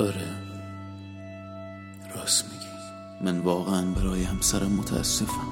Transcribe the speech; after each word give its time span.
آره. 0.00 0.28
راست 2.16 2.44
میگی. 2.44 2.66
من 3.20 3.38
واقعا 3.38 3.86
برای 3.86 4.22
همسرم 4.22 4.72
متاسفم. 4.72 5.48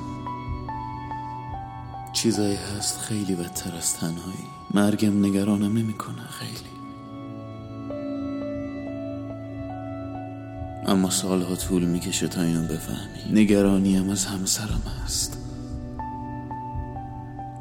چیزایی 2.12 2.56
هست 2.56 2.98
خیلی 2.98 3.34
بدتر 3.34 3.76
از 3.76 3.94
تنهایی. 3.94 4.46
مرگم 4.74 5.26
نگرانم 5.26 5.78
نمی‌کنه. 5.78 6.22
خیلی. 6.30 6.76
اما 10.86 11.10
سالها 11.10 11.56
طول 11.56 11.84
می‌کشه 11.84 12.28
تا 12.28 12.42
اینو 12.42 12.62
بفهمی. 12.62 13.32
نگرانیم 13.42 14.10
از 14.10 14.26
همسرم 14.26 14.82
هست. 15.04 15.38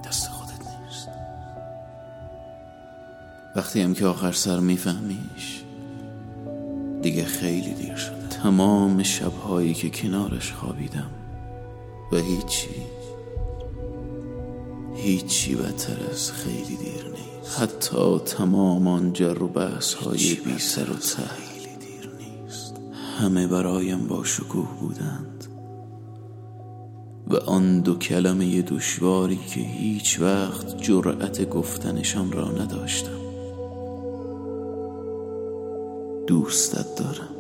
دست 0.04 0.28
خودت 0.28 0.52
نیست. 0.52 1.10
وقتی 3.56 3.82
هم 3.82 3.94
که 3.94 4.06
آخر 4.06 4.32
سر 4.32 4.60
میفهمیش 4.60 5.65
دیگه 7.06 7.26
خیلی 7.26 7.74
دیر 7.74 7.96
شده 7.96 8.28
تمام 8.44 9.04
شبهایی 9.04 9.74
که 9.74 9.90
کنارش 9.90 10.52
خوابیدم 10.52 11.10
و 12.12 12.16
هیچی 12.16 12.70
هیچی 14.96 15.56
بدتر 15.56 15.98
از 16.12 16.32
خیلی 16.32 16.76
دیر 16.76 17.06
نیست. 17.06 17.60
حتی 17.60 18.20
تمام 18.20 18.88
آن 18.88 19.14
جر 19.14 19.44
و 19.44 19.48
بحث 19.48 19.94
های 19.94 20.36
بی 20.36 20.60
سر 20.60 20.90
و 20.92 20.94
ته. 20.94 21.24
همه 23.20 23.48
برایم 23.48 24.08
با 24.08 24.24
شکوه 24.24 24.68
بودند. 24.80 25.46
و 27.28 27.36
آن 27.36 27.80
دو 27.80 27.96
کلمه 27.96 28.62
دشواری 28.62 29.40
که 29.54 29.60
هیچ 29.60 30.20
وقت 30.20 30.78
جرأت 30.78 31.50
گفتنشان 31.50 32.32
را 32.32 32.52
نداشتم. 32.52 33.25
دوستت 36.28 36.96
دارم. 36.96 37.35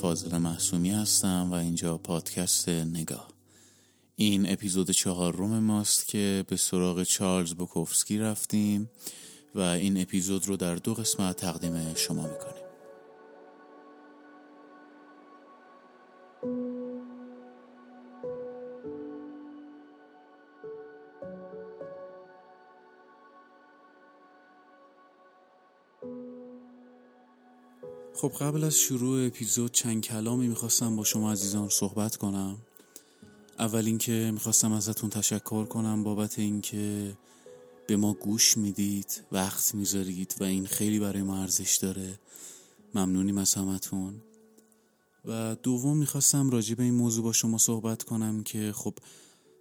فاضل 0.00 0.36
محسومی 0.36 0.90
هستم 0.90 1.48
و 1.50 1.54
اینجا 1.54 1.98
پادکست 1.98 2.68
نگاه. 2.68 3.28
این 4.16 4.52
اپیزود 4.52 4.90
چهار 4.90 5.36
روم 5.36 5.58
ماست 5.58 6.06
که 6.06 6.44
به 6.48 6.56
سراغ 6.56 7.02
چارلز 7.02 7.54
بوکوفسکی 7.54 8.18
رفتیم 8.18 8.90
و 9.54 9.60
این 9.60 10.00
اپیزود 10.02 10.48
رو 10.48 10.56
در 10.56 10.74
دو 10.74 10.94
قسمت 10.94 11.36
تقدیم 11.36 11.94
شما 11.94 12.22
می‌کنیم. 12.22 12.59
خب 28.20 28.32
قبل 28.40 28.64
از 28.64 28.78
شروع 28.78 29.26
اپیزود 29.26 29.72
چند 29.72 30.02
کلامی 30.02 30.48
می‌خواستم 30.48 30.96
با 30.96 31.04
شما 31.04 31.32
عزیزان 31.32 31.68
صحبت 31.68 32.16
کنم. 32.16 32.58
اول 33.58 33.86
اینکه 33.86 34.30
می‌خواستم 34.34 34.72
ازتون 34.72 35.10
تشکر 35.10 35.64
کنم 35.64 36.04
بابت 36.04 36.38
اینکه 36.38 37.16
به 37.86 37.96
ما 37.96 38.12
گوش 38.12 38.56
می‌دید 38.56 39.22
وقت 39.32 39.74
می‌ذارید 39.74 40.34
و 40.40 40.44
این 40.44 40.66
خیلی 40.66 40.98
برای 40.98 41.22
ما 41.22 41.36
ارزش 41.42 41.76
داره. 41.76 42.18
ممنونیم 42.94 43.38
از 43.38 43.54
همتون. 43.54 44.14
و 45.24 45.56
دوم 45.62 45.96
می‌خواستم 45.96 46.50
راجع 46.50 46.74
به 46.74 46.82
این 46.82 46.94
موضوع 46.94 47.24
با 47.24 47.32
شما 47.32 47.58
صحبت 47.58 48.02
کنم 48.02 48.42
که 48.42 48.72
خب 48.74 48.94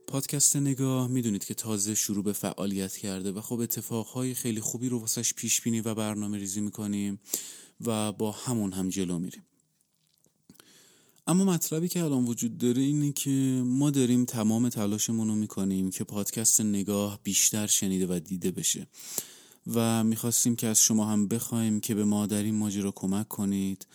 پادکست 0.07 0.55
نگاه 0.55 1.07
می‌دونید 1.07 1.45
که 1.45 1.53
تازه 1.53 1.95
شروع 1.95 2.23
به 2.23 2.33
فعالیت 2.33 2.97
کرده 2.97 3.31
و 3.31 3.41
خب 3.41 3.59
اتفاقهای 3.59 4.33
خیلی 4.33 4.61
خوبی 4.61 4.89
رو 4.89 4.99
واسش 4.99 5.33
پیش 5.33 5.61
بینی 5.61 5.81
و 5.81 5.93
برنامه 5.93 6.37
ریزی 6.37 6.61
می‌کنیم. 6.61 7.19
و 7.85 8.11
با 8.11 8.31
همون 8.31 8.73
هم 8.73 8.89
جلو 8.89 9.19
میریم. 9.19 9.43
اما 11.27 11.43
مطلبی 11.45 11.87
که 11.87 12.03
الان 12.03 12.25
وجود 12.25 12.57
داره 12.57 12.81
اینه 12.81 13.11
که 13.11 13.61
ما 13.65 13.89
داریم 13.89 14.25
تمام 14.25 14.69
تلاشمون 14.69 15.27
رو 15.27 15.35
می‌کنیم 15.35 15.89
که 15.89 16.03
پادکست 16.03 16.61
نگاه 16.61 17.19
بیشتر 17.23 17.67
شنیده 17.67 18.07
و 18.15 18.19
دیده 18.19 18.51
بشه. 18.51 18.87
و 19.73 20.03
می‌خواستیم 20.03 20.55
که 20.55 20.67
از 20.67 20.81
شما 20.81 21.05
هم 21.05 21.27
بخوایم 21.27 21.79
که 21.79 21.95
به 21.95 22.03
ما 22.03 22.25
در 22.25 22.43
این 22.43 22.55
ماجرا 22.55 22.91
کمک 22.91 23.27
کنید 23.27 23.87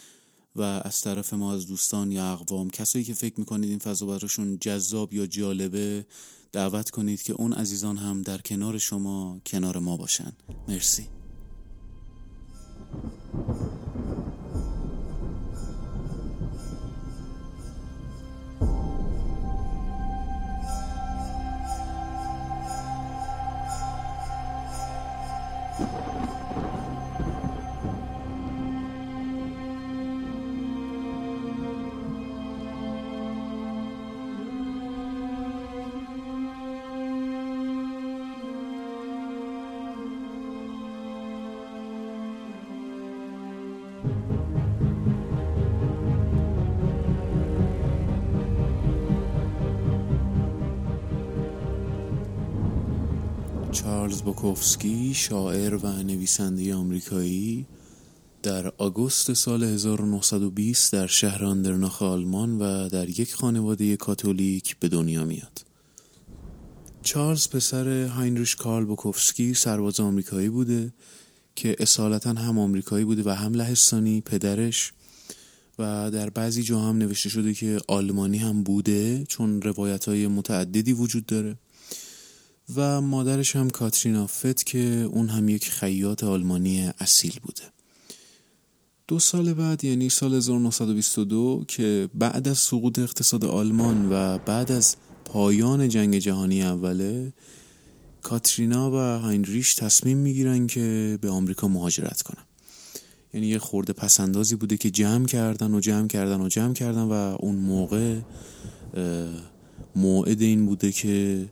و 0.56 0.62
از 0.62 1.00
طرف 1.00 1.34
ما 1.34 1.52
از 1.52 1.66
دوستان 1.66 2.12
یا 2.12 2.32
اقوام 2.32 2.70
کسایی 2.70 3.04
که 3.04 3.14
فکر 3.14 3.40
می‌کنید 3.40 3.70
این 3.70 3.78
فضا 3.78 4.06
براشون 4.06 4.58
جذاب 4.58 5.12
یا 5.12 5.26
جالبه 5.26 6.06
دعوت 6.52 6.90
کنید 6.90 7.22
که 7.22 7.32
اون 7.32 7.52
عزیزان 7.52 7.96
هم 7.96 8.22
در 8.22 8.38
کنار 8.38 8.78
شما 8.78 9.40
کنار 9.46 9.78
ما 9.78 9.96
باشن. 9.96 10.32
مرسی. 10.68 11.08
you 13.34 13.74
چارلز 53.74 54.22
بوکوفسکی 54.22 55.14
شاعر 55.14 55.74
و 55.74 56.02
نویسنده 56.02 56.74
آمریکایی 56.74 57.66
در 58.42 58.72
آگوست 58.78 59.32
سال 59.32 59.64
1920 59.64 60.92
در 60.92 61.06
شهر 61.06 61.44
اندرناخ 61.44 62.02
آلمان 62.02 62.58
و 62.58 62.88
در 62.88 63.08
یک 63.08 63.34
خانواده 63.34 63.96
کاتولیک 63.96 64.76
به 64.80 64.88
دنیا 64.88 65.24
میاد. 65.24 65.64
چارلز 67.02 67.48
پسر 67.48 68.06
هاینریش 68.06 68.56
کارل 68.56 68.84
بوکوفسکی 68.84 69.54
سرباز 69.54 70.00
آمریکایی 70.00 70.48
بوده 70.48 70.92
که 71.56 71.76
اصالتا 71.78 72.30
هم 72.30 72.58
آمریکایی 72.58 73.04
بوده 73.04 73.22
و 73.26 73.30
هم 73.30 73.54
لهستانی 73.54 74.20
پدرش 74.20 74.92
و 75.78 76.10
در 76.10 76.30
بعضی 76.30 76.62
جا 76.62 76.80
هم 76.80 76.96
نوشته 76.96 77.28
شده 77.28 77.54
که 77.54 77.80
آلمانی 77.88 78.38
هم 78.38 78.62
بوده 78.62 79.24
چون 79.28 79.62
روایت 79.62 80.04
های 80.04 80.26
متعددی 80.26 80.92
وجود 80.92 81.26
داره 81.26 81.56
و 82.76 83.00
مادرش 83.00 83.56
هم 83.56 83.70
کاترینا 83.70 84.26
فت 84.26 84.64
که 84.64 85.08
اون 85.12 85.28
هم 85.28 85.48
یک 85.48 85.70
خیاط 85.70 86.24
آلمانی 86.24 86.90
اصیل 87.00 87.38
بوده. 87.42 87.62
دو 89.08 89.18
سال 89.18 89.54
بعد 89.54 89.84
یعنی 89.84 90.10
سال 90.10 90.34
1922 90.34 91.64
که 91.68 92.08
بعد 92.14 92.48
از 92.48 92.58
سقوط 92.58 92.98
اقتصاد 92.98 93.44
آلمان 93.44 94.08
و 94.12 94.38
بعد 94.38 94.72
از 94.72 94.96
پایان 95.24 95.88
جنگ 95.88 96.18
جهانی 96.18 96.62
اوله 96.62 97.32
کاترینا 98.22 98.90
و 98.90 98.94
هاینریش 98.94 99.74
تصمیم 99.74 100.18
می‌گیرن 100.18 100.66
که 100.66 101.18
به 101.20 101.30
آمریکا 101.30 101.68
مهاجرت 101.68 102.22
کنن. 102.22 102.44
یعنی 103.34 103.46
یه 103.46 103.58
خورده 103.58 103.92
پسندازی 103.92 104.56
بوده 104.56 104.76
که 104.76 104.90
جمع 104.90 105.26
کردن 105.26 105.74
و 105.74 105.80
جمع 105.80 106.08
کردن 106.08 106.40
و 106.40 106.48
جمع 106.48 106.72
کردن 106.72 107.02
و 107.02 107.36
اون 107.40 107.56
موقع 107.56 108.20
موعد 109.96 110.42
این 110.42 110.66
بوده 110.66 110.92
که 110.92 111.46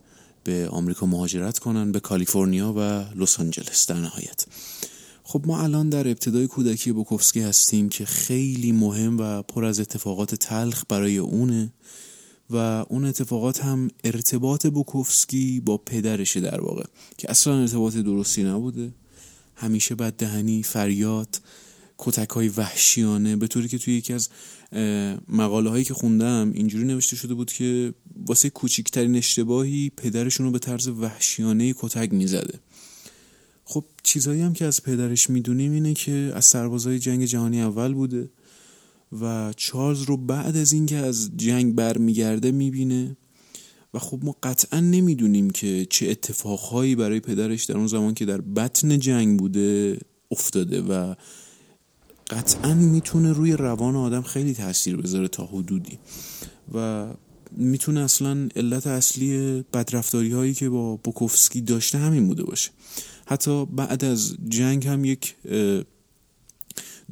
به 0.45 0.69
آمریکا 0.69 1.07
مهاجرت 1.07 1.59
کنن 1.59 1.93
به 1.93 2.01
کالیفرنیا 2.01 2.73
و 2.77 2.81
لس 3.23 3.41
آنجلس 3.41 3.87
در 3.87 3.97
نهایت. 3.97 4.45
خب 5.23 5.43
ما 5.47 5.63
الان 5.63 5.89
در 5.89 6.09
ابتدای 6.09 6.47
کودکی 6.47 6.93
بوکوفسکی 6.93 7.41
هستیم 7.41 7.89
که 7.89 8.05
خیلی 8.05 8.73
مهم 8.73 9.19
و 9.19 9.43
پر 9.43 9.65
از 9.65 9.81
اتفاقات 9.81 10.35
تلخ 10.35 10.85
برای 10.89 11.19
اونه 11.19 11.73
و 12.51 12.57
اون 12.89 13.05
اتفاقات 13.05 13.65
هم 13.65 13.89
ارتباط 14.05 14.67
بوکوفسکی 14.67 15.61
با 15.61 15.77
پدرشه 15.77 16.41
در 16.41 16.61
واقع 16.61 16.85
که 17.19 17.31
اصلا 17.31 17.61
ارتباط 17.61 17.97
درستی 17.97 18.43
نبوده. 18.43 18.93
همیشه 19.55 19.95
بددهنی 19.95 20.63
فریاد 20.63 21.41
کتک 22.05 22.31
های 22.31 22.49
وحشیانه 22.49 23.37
به 23.37 23.47
طوری 23.47 23.69
که 23.69 23.79
توی 23.79 23.95
یکی 23.95 24.13
از 24.13 24.29
مقاله 25.29 25.71
هایی 25.71 25.85
که 25.85 25.95
خوندم 25.95 26.53
اینجوری 26.55 26.85
نوشته 26.85 27.17
شده 27.17 27.35
بود 27.35 27.53
که 27.53 27.95
واسه 28.27 28.51
کوچکترین 28.51 29.17
اشتباهی 29.17 29.91
پدرشون 29.97 30.47
رو 30.47 30.53
به 30.53 30.59
طرز 30.59 30.89
وحشیانه 30.89 31.75
کتک 31.79 32.13
می‌زده. 32.13 32.59
خب 33.65 33.85
چیزهایی 34.03 34.41
هم 34.41 34.53
که 34.53 34.65
از 34.65 34.83
پدرش 34.83 35.31
می‌دونیم 35.31 35.73
اینه 35.73 35.95
که 35.95 36.33
از 36.35 36.45
سربازای 36.45 36.99
جنگ 36.99 37.25
جهانی 37.25 37.63
اول 37.63 37.95
بوده 37.95 38.31
و 39.21 39.53
چارلز 39.57 40.03
رو 40.03 40.17
بعد 40.17 40.57
از 40.57 40.73
اینکه 40.73 40.97
از 40.97 41.31
جنگ 41.37 41.75
برمیگرده 41.75 42.53
می‌بینه 42.53 43.17
و 43.95 43.99
خب 43.99 44.21
ما 44.25 44.37
قطعا 44.43 44.81
نمی‌دونیم 44.81 45.51
که 45.51 45.87
چه 45.91 46.11
اتفاقهایی 46.11 46.95
برای 46.95 47.21
پدرش 47.21 47.65
در 47.65 47.77
اون 47.77 47.87
زمان 47.87 48.15
که 48.15 48.25
در 48.25 48.41
بطن 48.41 48.99
جنگ 48.99 49.39
بوده 49.39 49.99
افتاده 50.31 50.83
و 50.83 51.15
قطعا 52.33 52.75
می‌تونه 52.75 53.33
روی 53.33 53.53
روان 53.53 53.97
آدم 53.97 54.23
خیلی 54.23 54.55
تاثیر 54.55 54.97
بذاره 54.97 55.29
تا 55.29 55.47
حدودی. 55.47 55.99
و 56.75 57.07
می‌تونه 57.57 58.01
اصلا 58.01 58.49
علت 58.57 58.87
اصلی 58.87 59.65
بدرفتاری 59.73 60.33
هایی 60.33 60.55
که 60.55 60.69
با 60.69 60.97
بوکوفسکی 60.97 61.61
داشته 61.61 61.99
همین 61.99 62.27
بوده 62.27 62.43
باشه. 62.45 62.71
حتی 63.27 63.67
بعد 63.67 64.05
از 64.05 64.37
جنگ 64.49 64.87
هم 64.87 65.05
یک 65.05 65.35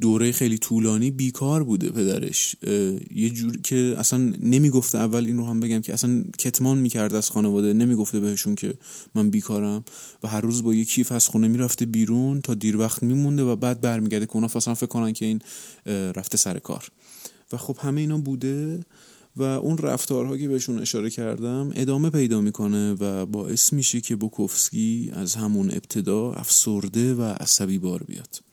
دوره 0.01 0.31
خیلی 0.31 0.57
طولانی 0.57 1.11
بیکار 1.11 1.63
بوده 1.63 1.89
پدرش. 1.89 2.55
یه 3.15 3.29
جور 3.29 3.57
که 3.61 3.95
اصلا 3.97 4.33
نمی‌گفته 4.41 4.97
اول 4.97 5.25
این 5.25 5.37
رو 5.37 5.45
هم 5.45 5.59
بگم 5.59 5.81
که 5.81 5.93
اصلا 5.93 6.23
کتمان 6.37 6.77
می‌کرده 6.77 7.17
از 7.17 7.29
خانواده 7.29 7.73
نمی‌گفته 7.73 8.19
بهشون 8.19 8.55
که 8.55 8.73
من 9.15 9.29
بیکارم. 9.29 9.83
و 10.23 10.27
هر 10.27 10.41
روز 10.41 10.63
با 10.63 10.73
یه 10.73 10.85
کیف 10.85 11.11
از 11.11 11.27
خونه 11.27 11.47
می‌رفته 11.47 11.85
بیرون 11.85 12.41
تا 12.41 12.53
دیر 12.53 12.77
وقت 12.77 13.03
میمونده 13.03 13.43
و 13.43 13.55
بعد 13.55 13.81
برمیگرده 13.81 14.25
که 14.25 14.35
اونا 14.35 14.47
اصلا 14.55 14.73
فکر 14.73 14.85
کنن 14.85 15.13
که 15.13 15.25
این 15.25 15.41
رفته 16.15 16.37
سر 16.37 16.59
کار. 16.59 16.87
و 17.51 17.57
خب 17.57 17.77
همه 17.79 18.01
اینا 18.01 18.17
بوده 18.17 18.79
و 19.35 19.43
اون 19.43 19.77
رفتارها 19.77 20.37
که 20.37 20.47
بهشون 20.47 20.79
اشاره 20.79 21.09
کردم 21.09 21.71
ادامه 21.75 22.09
پیدا 22.09 22.41
می‌کنه 22.41 22.93
و 22.93 23.25
باعث 23.25 23.73
میشه 23.73 24.01
که 24.01 24.15
بوکوفسکی 24.15 25.11
از 25.13 25.35
همون 25.35 25.71
ابتدا 25.71 26.31
افسرده 26.31 27.13
و 27.13 27.21
عصبی 27.21 27.79
بار 27.79 28.03
بیاد. 28.03 28.50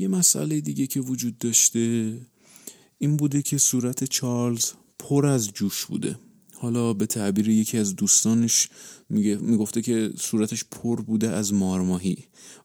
یه 0.00 0.08
مسئله 0.08 0.60
دیگه 0.60 0.86
که 0.86 1.00
وجود 1.00 1.38
داشته 1.38 2.14
این 2.98 3.16
بوده 3.16 3.42
که 3.42 3.58
صورت 3.58 4.04
چارلز 4.04 4.72
پر 4.98 5.26
از 5.26 5.52
جوش 5.52 5.84
بوده. 5.84 6.18
حالا 6.54 6.92
به 6.92 7.06
تعبیر 7.06 7.48
یکی 7.48 7.78
از 7.78 7.96
دوستانش 7.96 8.68
میگه 9.08 9.36
می‌گفته 9.36 9.82
که 9.82 10.10
صورتش 10.18 10.64
پر 10.70 11.00
بوده 11.00 11.30
از 11.30 11.52
مارماهی. 11.52 12.18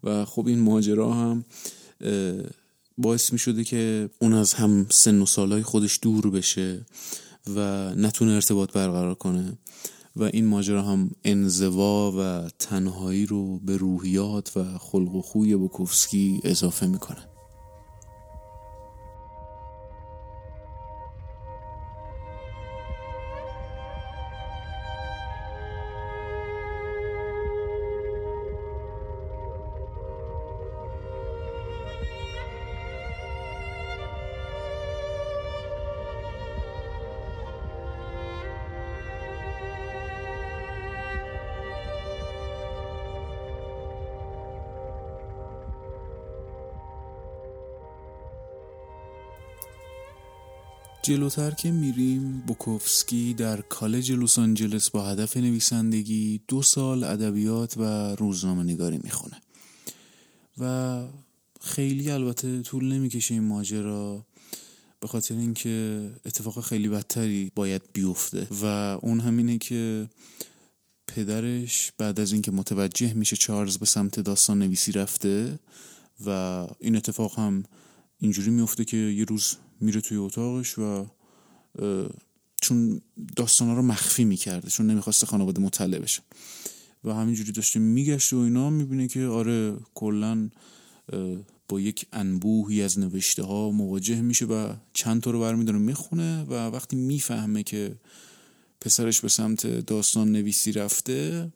و 0.03 0.25
خب 0.25 0.47
این 0.47 0.59
ماجرا 0.59 1.13
هم 1.13 1.45
باعث 2.97 3.33
می 3.33 3.39
شده 3.39 3.63
که 3.63 4.09
اون 4.19 4.33
از 4.33 4.53
هم 4.53 4.87
سن 4.89 5.21
و 5.21 5.25
سالهای 5.25 5.63
خودش 5.63 5.99
دور 6.01 6.29
بشه 6.29 6.85
و 7.55 7.59
نتونه 7.95 8.31
ارتباط 8.31 8.71
برقرار 8.71 9.15
کنه. 9.15 9.57
و 10.15 10.23
این 10.23 10.45
ماجرا 10.45 10.81
هم 10.81 11.11
انزوا 11.23 12.11
و 12.11 12.49
تنهایی 12.59 13.25
رو 13.25 13.59
به 13.59 13.77
روحیات 13.77 14.57
و 14.57 14.77
خلق 14.77 15.15
و 15.15 15.21
خوی 15.21 15.55
بوکوفسکی 15.55 16.41
اضافه 16.43 16.87
می‌کنه. 16.87 17.34
جلوتر 51.05 51.51
که 51.51 51.71
میریم 51.71 52.43
بوکوفسکی 52.47 53.33
در 53.33 53.61
کالج 53.61 54.11
لس 54.11 54.39
آنجلس 54.39 54.89
با 54.89 55.05
هدف 55.05 55.37
نویسندگی 55.37 56.41
دو 56.47 56.61
سال 56.61 57.03
ادبیات 57.03 57.77
و 57.77 57.83
روزنامه 58.15 58.63
نگاری 58.63 58.99
می‌خونه. 59.03 59.41
و 60.57 61.03
خیلی 61.61 62.11
البته 62.11 62.61
طول 62.61 62.93
نمی‌کشه 62.93 63.33
این 63.33 63.43
ماجرا 63.43 64.25
به 64.99 65.07
خاطر 65.07 65.35
اینکه 65.35 66.09
اتفاق 66.25 66.61
خیلی 66.61 66.89
بدتری 66.89 67.51
باید 67.55 67.81
بیفته. 67.93 68.47
و 68.61 68.65
اون 69.01 69.19
همینه 69.19 69.57
که 69.57 70.09
پدرش 71.07 71.91
بعد 71.97 72.19
از 72.19 72.31
اینکه 72.31 72.51
متوجه 72.51 73.13
میشه 73.13 73.35
چارلز 73.35 73.77
به 73.77 73.85
سمت 73.85 74.19
داستان 74.19 74.59
نویسی 74.59 74.91
رفته 74.91 75.59
و 76.25 76.29
این 76.79 76.95
اتفاق 76.95 77.39
هم 77.39 77.63
اینجوری 78.17 78.49
میفته 78.49 78.85
که 78.85 78.97
یه 78.97 79.25
روز 79.25 79.55
میره 79.79 80.01
توی 80.01 80.17
اتاقش 80.17 80.77
و 80.77 81.07
چون 82.61 83.01
داستانا 83.35 83.73
رو 83.73 83.81
مخفی 83.81 84.25
می‌کرده 84.25 84.69
چون 84.69 84.87
نمی‌خواسته 84.87 85.25
خانواده 85.25 85.61
مطلع 85.61 85.99
بشه. 85.99 86.21
و 87.03 87.13
همینجوری 87.13 87.51
داشته 87.51 87.79
میگشته 87.79 88.35
و 88.35 88.39
اینا 88.39 88.69
می‌بینه 88.69 89.07
که 89.07 89.25
آره 89.25 89.77
کلا 89.93 90.49
با 91.69 91.79
یک 91.79 92.05
انبوهی 92.13 92.81
از 92.81 92.99
نوشته 92.99 93.43
ها 93.43 93.71
مواجه 93.71 94.21
میشه 94.21 94.45
و 94.45 94.73
چند 94.93 95.21
تا 95.21 95.31
رو 95.31 95.39
برمیداره 95.39 95.79
می‌خونه 95.79 96.43
و 96.43 96.53
وقتی 96.53 96.95
می‌فهمه 96.95 97.63
که 97.63 97.95
پسرش 98.81 99.21
به 99.21 99.29
سمت 99.29 99.67
داستان 99.67 100.31
نویسی 100.31 100.71
رفته 100.71 101.51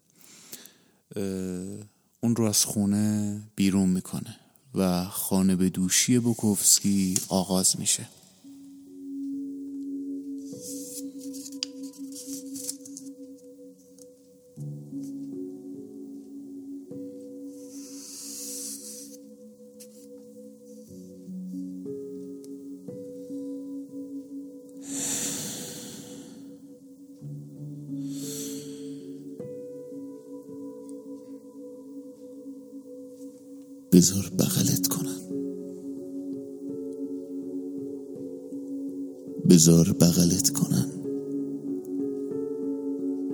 اون 2.22 2.36
رو 2.36 2.44
از 2.44 2.66
خونه 2.66 3.42
بیرون 3.56 3.90
می‌کنه. 3.90 4.36
و 4.76 5.06
خانه 5.06 5.56
به 5.56 5.70
دوشی 5.70 6.20
بوکوفسکی 6.20 7.18
آغاز 7.30 7.80
میشه. 7.80 8.08
بذار 34.00 34.32
بغلت 34.40 34.88
کنن 34.88 35.20
بذار 39.50 39.94
بغلت 39.94 40.50
کنن 40.50 40.86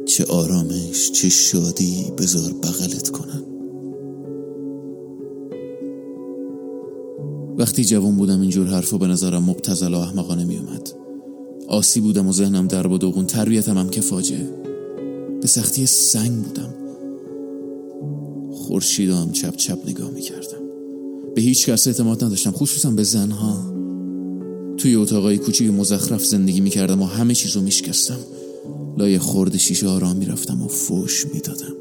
چه 0.05 0.25
آرامش 0.25 1.11
چه 1.11 1.29
شادی 1.29 2.11
بذار 2.17 2.53
بغلت 2.53 3.09
کنن 3.09 3.43
وقتی 7.57 7.85
جوان 7.85 8.15
بودم 8.15 8.41
اینجور 8.41 8.67
حرفا 8.67 8.97
به 8.97 9.07
نظرم 9.07 9.43
مبتزل 9.43 9.93
و 9.93 9.97
احمقانه 9.97 10.43
می 10.43 10.57
اومد 10.57 10.89
آسی 11.67 12.01
بودم 12.01 12.27
و 12.27 12.31
ذهنم 12.31 12.67
در 12.67 12.87
و 12.87 12.97
دوغون 12.97 13.25
تربیتم 13.25 13.77
هم 13.77 13.89
که 13.89 14.01
فاجعه 14.01 14.49
به 15.41 15.47
سختی 15.47 15.85
سنگ 15.85 16.43
بودم. 16.43 16.84
خورشید 18.67 19.09
هم 19.09 19.31
چپ 19.31 19.55
چپ 19.55 19.89
نگاه 19.89 20.09
می‌کردم. 20.09 20.65
به 21.35 21.41
هیچ 21.41 21.69
کس 21.69 21.87
اعتماد 21.87 22.23
نداشتم 22.23 22.51
خصوصا 22.51 22.91
به 22.91 23.03
زنها. 23.03 23.75
توی 24.77 24.95
اتاقای 24.95 25.37
کوچیک 25.37 25.71
مزخرف 25.71 26.25
زندگی 26.25 26.61
می‌کردم 26.61 27.01
و 27.01 27.05
همه 27.05 27.35
چیزو 27.35 27.61
میشکستم. 27.61 28.19
لای 28.97 29.19
خورد 29.19 29.57
شیشه 29.57 29.87
آرام 29.87 30.15
می‌رفتم 30.15 30.61
و 30.61 30.67
فوش 30.67 31.25
می‌دادم. 31.33 31.75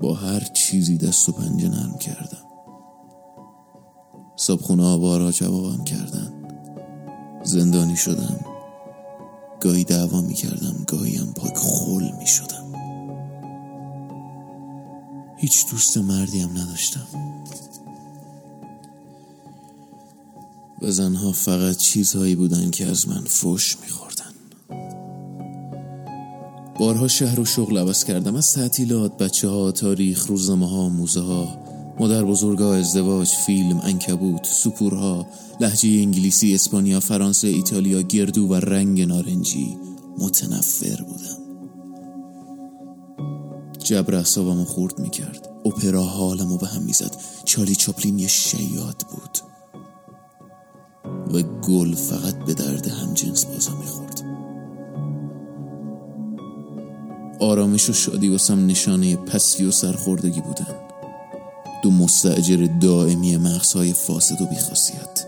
با 0.00 0.14
هر 0.14 0.40
چیزی 0.54 0.96
دست 0.96 1.28
و 1.28 1.32
پنجه 1.32 1.68
نرم 1.68 1.98
کردم. 2.00 2.44
صابخونه 4.36 4.82
ها 4.82 4.98
بارها 4.98 5.32
جوابم 5.32 5.84
کردن. 5.84 6.32
زندانی 7.44 7.96
شدم. 7.96 8.49
گاهی 9.60 9.84
دعوا 9.84 10.20
می‌کردم 10.20 10.84
گاهی 10.86 11.16
هم 11.16 11.32
پاک 11.32 11.56
خول 11.56 12.10
می‌شدم. 12.18 12.64
هیچ 15.36 15.70
دوست 15.70 15.98
مردی 15.98 16.40
هم 16.40 16.50
نداشتم. 16.58 17.06
و 20.82 20.90
زنها 20.90 21.32
فقط 21.32 21.76
چیزهایی 21.76 22.34
بودن 22.34 22.70
که 22.70 22.86
از 22.86 23.08
من 23.08 23.24
فوش 23.24 23.76
میخوردن. 23.82 24.24
بارها 26.78 27.08
شهر 27.08 27.40
و 27.40 27.44
شغل 27.44 27.78
عوض 27.78 28.04
کردم. 28.04 28.36
از 28.36 28.52
تعطیلات 28.52 29.18
بچه 29.18 29.48
ها 29.48 29.72
تاریخ 29.72 30.26
روزنامه 30.26 30.68
ها 30.68 30.88
موزه 30.88 31.20
ها 31.20 31.69
مادر 32.00 32.24
بزرگا 32.24 32.74
ازدواج 32.74 33.28
فیلم 33.28 33.80
انکبوت 33.84 34.46
سپورها 34.46 35.26
لحجه 35.60 35.88
انگلیسی 35.88 36.54
اسپانیا 36.54 37.00
فرانسه 37.00 37.48
ایتالیا 37.48 38.02
گردو 38.02 38.48
و 38.48 38.54
رنگ 38.54 39.00
نارنجی 39.00 39.76
متنفر 40.18 41.02
بودم. 41.02 41.36
جبر 43.78 44.14
اعصابمو 44.14 44.64
خورد 44.64 44.98
می‌کرد. 44.98 45.48
اپرا 45.64 46.02
حالمو 46.02 46.56
به 46.56 46.66
هم 46.66 46.82
می‌زد. 46.82 47.16
چالی 47.44 47.74
چاپلین 47.74 48.18
یه 48.18 48.28
شیاد 48.28 49.02
بود. 49.10 49.38
و 51.34 51.42
گل 51.42 51.94
فقط 51.94 52.44
به 52.44 52.54
درد 52.54 52.88
هم 52.88 53.14
جنس 53.14 53.44
بازا 53.44 53.72
می‌خورد. 53.76 54.22
آرامش 57.40 57.90
و 57.90 57.92
شادی 57.92 58.28
واسم 58.28 58.66
نشانه 58.66 59.16
پستی 59.16 59.64
و 59.64 59.70
سرخوردگی 59.70 60.40
بودن. 60.40 60.89
دو 61.82 61.90
مستعجر 61.90 62.68
دائمی 62.80 63.36
مغزهای 63.36 63.92
فاسد 63.92 64.42
و 64.42 64.46
بیخاصیت. 64.46 65.26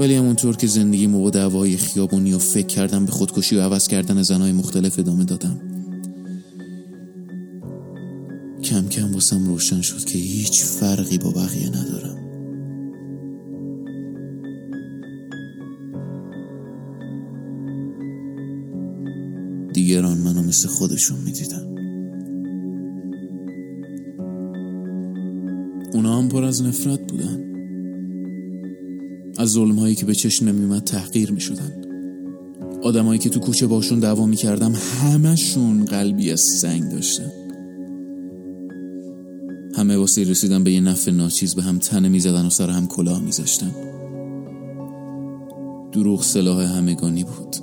ولی 0.00 0.14
همونطور 0.14 0.56
که 0.56 0.66
زندگی 0.66 1.06
با 1.06 1.30
دعوای 1.30 1.76
خیابونی 1.76 2.32
و 2.32 2.38
فکر 2.38 2.66
کردم 2.66 3.06
به 3.06 3.12
خودکشی 3.12 3.56
و 3.56 3.62
عوض 3.62 3.88
کردن 3.88 4.22
زنهای 4.22 4.52
مختلف 4.52 4.98
ادامه 4.98 5.24
دادم. 5.24 5.60
کم 8.64 8.88
کم 8.88 9.14
واسم 9.14 9.46
روشن 9.46 9.80
شد 9.80 10.04
که 10.04 10.18
هیچ 10.18 10.62
فرقی 10.62 11.18
با 11.18 11.30
بقیه 11.30 11.68
ندارم. 11.68 12.18
دیگران 19.72 20.18
منو 20.18 20.42
مثل 20.42 20.68
خودشون 20.68 21.18
می‌دیدن. 21.20 21.81
پر 26.32 26.44
از 26.44 26.62
نفرت 26.62 27.00
بودن. 27.12 27.44
از 29.38 29.48
ظلم 29.48 29.78
هایی 29.78 29.94
که 29.94 30.06
به 30.06 30.14
چشم 30.14 30.48
نمیومد 30.48 30.84
تحقیر 30.84 31.32
می‌شدن. 31.32 31.72
آدمایی 32.82 33.18
که 33.18 33.30
تو 33.30 33.40
کوچه 33.40 33.66
باشون 33.66 34.00
دعوا 34.00 34.26
می‌کردم 34.26 34.72
همشون 34.72 35.84
قلبی 35.84 36.30
از 36.30 36.40
سنگ 36.40 36.90
داشتن. 36.90 37.32
همه 39.76 39.96
واسه 39.96 40.24
رسیدن 40.24 40.64
به 40.64 40.72
یه 40.72 40.80
نفع 40.80 41.10
ناچیز 41.10 41.54
به 41.54 41.62
هم 41.62 41.78
تنه 41.78 42.08
می‌زدن 42.08 42.46
و 42.46 42.50
سر 42.50 42.70
هم 42.70 42.86
کلاه 42.86 43.22
میذاشتن. 43.22 43.72
دروغ 45.92 46.22
سلاح 46.22 46.76
همگانی 46.78 47.24
بود. 47.24 47.56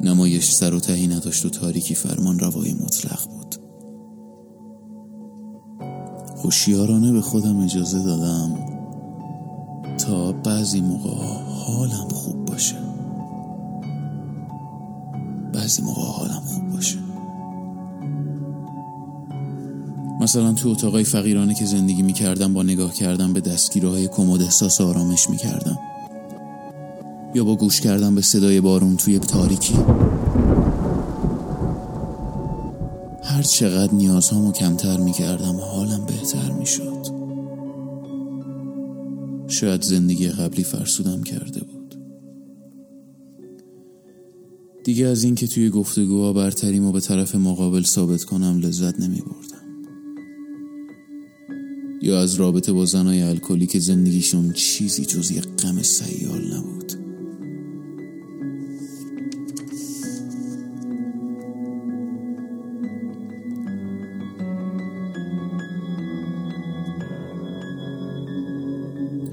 نمایش 0.00 0.50
سر 0.50 0.74
و 0.74 0.80
تهی 0.80 1.06
نداشت 1.06 1.46
و 1.46 1.48
تاریکی 1.48 1.94
فرمان 1.94 2.38
روای 2.38 2.72
مطلق 2.72 3.20
بود. 3.28 3.63
خوشیارانه 6.44 7.12
به 7.12 7.20
خودم 7.20 7.60
اجازه 7.60 8.02
دادم 8.02 8.50
تا 9.98 10.32
بعضی 10.32 10.80
موقع 10.80 11.10
حالم 11.66 12.08
خوب 12.12 12.44
باشه. 12.44 12.76
بعضی 15.52 15.82
موقع 15.82 16.02
حالم 16.02 16.42
خوب 16.46 16.70
باشه. 16.70 16.98
مثلا 20.20 20.52
تو 20.52 20.68
اتاقای 20.68 21.04
فقیرانه 21.04 21.54
که 21.54 21.64
زندگی 21.64 22.02
می‌کردم 22.02 22.54
با 22.54 22.62
نگاه 22.62 22.92
کردم 22.94 23.32
به 23.32 23.40
دستگیرهای 23.40 24.08
کمد 24.08 24.42
احساس 24.42 24.80
آرامش 24.80 25.30
می‌کردم. 25.30 25.78
یا 27.34 27.44
با 27.44 27.56
گوش 27.56 27.80
کردم 27.80 28.14
به 28.14 28.22
صدای 28.22 28.60
بارون 28.60 28.96
توی 28.96 29.18
تاریکی. 29.18 29.74
هر 33.24 33.42
چقدر 33.42 33.94
نیازهامو 33.94 34.52
کمتر 34.52 34.96
می‌کردم 34.96 35.56
حالم 35.56 36.06
بهتر 36.06 36.52
می‌شد. 36.52 37.06
شاید 39.48 39.82
زندگی 39.82 40.28
قبلی 40.28 40.64
فرسودم 40.64 41.22
کرده 41.22 41.60
بود. 41.60 41.94
دیگه 44.84 45.06
از 45.06 45.24
اینکه 45.24 45.46
توی 45.46 45.70
گفتگوها 45.70 46.32
برتریم 46.32 46.84
و 46.84 46.92
به 46.92 47.00
طرف 47.00 47.34
مقابل 47.34 47.82
ثابت 47.82 48.24
کنم 48.24 48.58
لذت 48.58 49.00
نمی 49.00 49.20
بردم 49.20 49.64
یا 52.02 52.20
از 52.20 52.34
رابطه 52.34 52.72
با 52.72 52.84
زنای 52.84 53.22
الکلی 53.22 53.66
که 53.66 53.78
زندگیشون 53.78 54.52
چیزی 54.52 55.04
جز 55.04 55.30
یه 55.30 55.40
غم 55.40 55.82
سیال 55.82 56.54
نبود. 56.54 56.83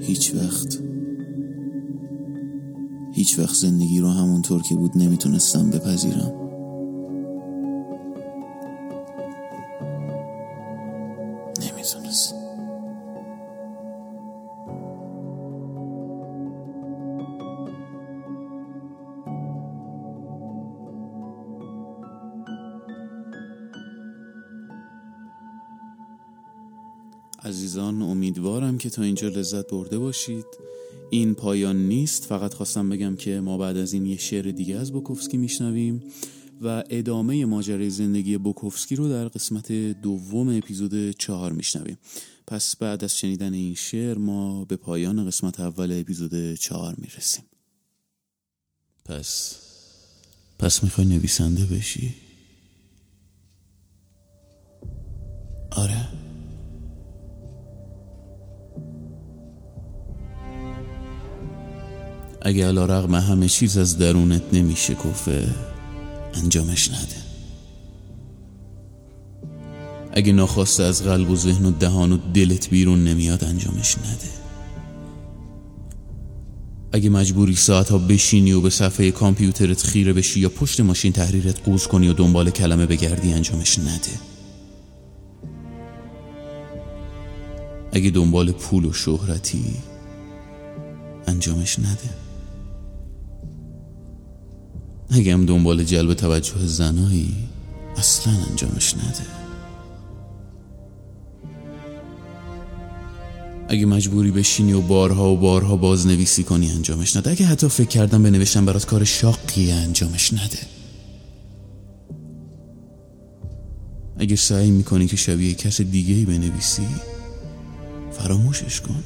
هیچ 0.02 0.34
وقت. 0.34 0.78
هیچ 3.12 3.38
وقت 3.38 3.54
زندگی 3.54 4.00
رو 4.00 4.08
همونطور 4.08 4.62
که 4.62 4.74
بود 4.74 4.98
نمی‌تونستم 4.98 5.70
بپذیرم. 5.70 6.41
عزیزان 27.44 28.02
امیدوارم 28.02 28.78
که 28.78 28.90
تا 28.90 29.02
اینجا 29.02 29.28
لذت 29.28 29.68
برده 29.68 29.98
باشید. 29.98 30.46
این 31.10 31.34
پایان 31.34 31.88
نیست. 31.88 32.24
فقط 32.24 32.54
خواستم 32.54 32.88
بگم 32.88 33.16
که 33.16 33.40
ما 33.40 33.58
بعد 33.58 33.76
از 33.76 33.92
این 33.92 34.06
یه 34.06 34.16
شعر 34.16 34.50
دیگه 34.50 34.76
از 34.76 34.92
بوکوفسکی 34.92 35.36
میشنویم 35.36 36.02
و 36.62 36.84
ادامه 36.90 37.44
ماجرای 37.44 37.90
زندگی 37.90 38.38
بوکوفسکی 38.38 38.96
رو 38.96 39.08
در 39.08 39.28
قسمت 39.28 39.72
دوم 39.72 40.56
اپیزود 40.56 41.10
چهار 41.10 41.52
میشنویم. 41.52 41.98
پس 42.46 42.76
بعد 42.76 43.04
از 43.04 43.18
شنیدن 43.18 43.54
این 43.54 43.74
شعر 43.74 44.18
ما 44.18 44.64
به 44.64 44.76
پایان 44.76 45.26
قسمت 45.26 45.60
اول 45.60 46.00
اپیزود 46.00 46.54
چهار 46.54 46.94
می‌رسیم. 46.98 47.44
پس 49.04 49.56
پس 50.58 50.84
می‌خوای 50.84 51.06
نویسنده 51.06 51.64
بشی؟ 51.64 52.14
اگه 62.44 62.66
علا 62.66 62.86
رغم 62.86 63.14
همه 63.14 63.48
چیز 63.48 63.78
از 63.78 63.98
درونت 63.98 64.42
نمیشه 64.52 64.94
کفه 64.94 65.48
انجامش 66.34 66.90
نده. 66.90 67.22
اگه 70.12 70.32
ناخواسته 70.32 70.82
از 70.82 71.02
قلب 71.02 71.30
و 71.30 71.36
ذهن 71.36 71.64
و 71.66 71.70
دهان 71.70 72.12
و 72.12 72.18
دلت 72.34 72.70
بیرون 72.70 73.04
نمیاد 73.04 73.44
انجامش 73.44 73.98
نده. 73.98 74.32
اگه 76.92 77.10
مجبوری 77.10 77.54
ساعتها 77.54 77.98
بشینی 77.98 78.52
و 78.52 78.60
به 78.60 78.70
صفحه 78.70 79.10
کامپیوترت 79.10 79.82
خیره 79.82 80.12
بشی 80.12 80.40
یا 80.40 80.48
پشت 80.48 80.80
ماشین 80.80 81.12
تحریرت 81.12 81.64
قوز 81.64 81.86
کنی 81.86 82.08
و 82.08 82.12
دنبال 82.12 82.50
کلمه 82.50 82.86
بگردی 82.86 83.32
انجامش 83.32 83.78
نده. 83.78 84.12
اگه 87.92 88.10
دنبال 88.10 88.52
پول 88.52 88.84
و 88.84 88.92
شهرتی 88.92 89.64
انجامش 91.26 91.78
نده. 91.78 92.21
اگه 95.12 95.32
هم 95.32 95.46
دنبال 95.46 95.84
جلب 95.84 96.14
توجه 96.14 96.66
زنایی 96.66 97.34
اصلا 97.96 98.32
انجامش 98.50 98.94
نده. 98.94 99.26
اگه 103.68 103.86
مجبوری 103.86 104.30
بشینی 104.30 104.72
و 104.72 104.80
بارها 104.80 105.32
و 105.32 105.36
بارها 105.36 105.76
بازنویسی 105.76 106.42
کنی 106.42 106.70
انجامش 106.70 107.16
نده. 107.16 107.30
اگه 107.30 107.46
حتی 107.46 107.68
فکر 107.68 107.88
کردم 107.88 108.22
بنوشتن 108.22 108.64
برات 108.64 108.86
کار 108.86 109.04
شاقی 109.04 109.72
انجامش 109.72 110.32
نده. 110.32 110.58
اگه 114.18 114.36
سعی 114.36 114.70
می‌کنی 114.70 115.06
که 115.06 115.16
شبیه 115.16 115.54
کس 115.54 115.80
دیگه 115.80 116.14
ای 116.14 116.24
بنویسی 116.24 116.86
فراموشش 118.12 118.80
کن. 118.80 119.02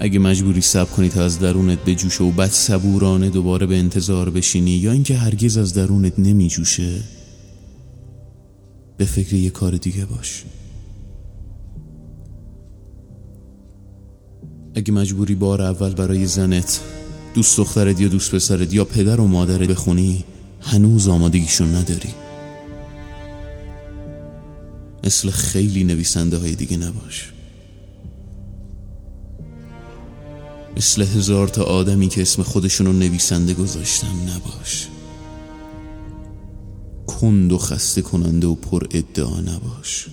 اگه 0.00 0.18
مجبوری 0.18 0.60
سب 0.60 0.90
کنی 0.90 1.08
تا 1.08 1.24
از 1.24 1.38
درونت 1.38 1.84
بجوشه 1.84 2.24
و 2.24 2.30
بعد 2.30 2.50
صبورانه 2.50 3.30
دوباره 3.30 3.66
به 3.66 3.76
انتظار 3.76 4.30
بشینی 4.30 4.70
یا 4.70 4.92
اینکه 4.92 5.16
هرگز 5.16 5.56
از 5.56 5.74
درونت 5.74 6.18
نمی 6.18 6.48
جوشه 6.48 7.00
به 8.96 9.04
فکر 9.04 9.34
یه 9.34 9.50
کار 9.50 9.76
دیگه 9.76 10.04
باش. 10.04 10.44
اگه 14.74 14.92
مجبوری 14.92 15.34
بار 15.34 15.62
اول 15.62 15.94
برای 15.94 16.26
زنت 16.26 16.80
دوست 17.34 17.56
دخترت 17.56 18.00
یا 18.00 18.08
دوست 18.08 18.34
پسرت 18.34 18.74
یا 18.74 18.84
پدر 18.84 19.20
و 19.20 19.26
مادرت 19.26 19.68
بخونی 19.68 20.24
هنوز 20.60 21.08
آمادگیشون 21.08 21.74
نداری. 21.74 22.10
مثل 25.04 25.30
خیلی 25.30 25.84
نویسنده 25.84 26.36
های 26.36 26.54
دیگه 26.54 26.76
نباش. 26.76 27.32
مثل 30.78 31.02
هزار 31.02 31.48
تا 31.48 31.64
آدمی 31.64 32.08
که 32.08 32.22
اسم 32.22 32.42
خودشونو 32.42 32.92
نویسنده 32.92 33.54
گذاشتن 33.54 34.06
نباش. 34.06 34.88
کند 37.06 37.52
و 37.52 37.58
خسته 37.58 38.02
کننده 38.02 38.46
و 38.46 38.54
پر 38.54 38.86
ادعا 38.90 39.40
نباش. 39.40 40.08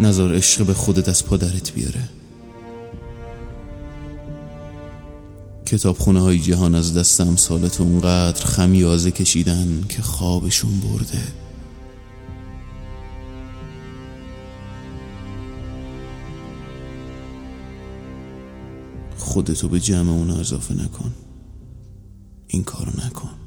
نظر 0.00 0.34
عشق 0.34 0.64
به 0.66 0.74
خودت 0.74 1.08
از 1.08 1.24
پادرت 1.26 1.72
بیاره. 1.72 2.08
کتابخونه 5.66 6.20
های 6.20 6.38
جهان 6.38 6.74
از 6.74 6.96
دست 6.96 7.20
امثالت 7.20 7.80
اونقدر 7.80 8.44
خمیازه 8.44 9.10
کشیدن 9.10 9.84
که 9.88 10.02
خوابشون 10.02 10.80
برده. 10.80 11.39
خودتو 19.30 19.68
به 19.68 19.80
جمع 19.80 20.10
اون 20.10 20.30
اضافه 20.30 20.74
نکن. 20.74 21.14
این 22.46 22.64
کارو 22.64 22.92
نکن. 23.06 23.39